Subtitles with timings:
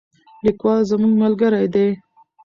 [0.45, 1.87] لیکوال زموږ ملګری دی.